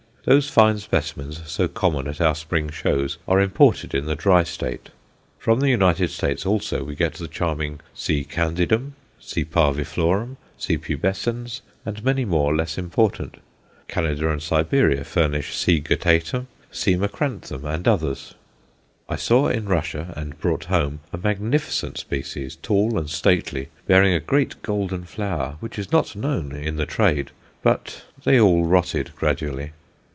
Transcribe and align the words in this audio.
Those 0.23 0.47
fine 0.47 0.77
specimens 0.77 1.41
so 1.49 1.67
common 1.67 2.07
at 2.07 2.21
our 2.21 2.35
spring 2.35 2.69
shows 2.69 3.17
are 3.27 3.41
imported 3.41 3.95
in 3.95 4.05
the 4.05 4.13
dry 4.13 4.43
state. 4.43 4.89
From 5.39 5.61
the 5.61 5.69
United 5.69 6.11
States 6.11 6.45
also 6.45 6.83
we 6.83 6.93
get 6.93 7.15
the 7.15 7.27
charming 7.27 7.79
C. 7.95 8.23
candidum, 8.23 8.93
C. 9.19 9.43
parviflorum, 9.43 10.37
C. 10.59 10.77
pubescens, 10.77 11.61
and 11.87 12.03
many 12.05 12.23
more 12.23 12.55
less 12.55 12.77
important. 12.77 13.37
Canada 13.87 14.29
and 14.29 14.43
Siberia 14.43 15.03
furnish 15.03 15.55
C. 15.55 15.79
guttatum, 15.81 16.45
C. 16.71 16.93
macranthum, 16.95 17.63
and 17.65 17.87
others. 17.87 18.35
I 19.09 19.15
saw 19.15 19.47
in 19.47 19.65
Russia, 19.67 20.13
and 20.15 20.39
brought 20.39 20.65
home, 20.65 20.99
a 21.11 21.17
magnificent 21.17 21.97
species, 21.97 22.57
tall 22.57 22.95
and 22.99 23.09
stately, 23.09 23.69
bearing 23.87 24.13
a 24.13 24.19
great 24.19 24.61
golden 24.61 25.03
flower, 25.05 25.57
which 25.61 25.79
is 25.79 25.91
not 25.91 26.15
known 26.15 26.51
"in 26.51 26.75
the 26.75 26.85
trade;" 26.85 27.31
but 27.63 28.03
they 28.23 28.39
all 28.39 28.65
rotted 28.65 29.15
gradually. 29.15 29.71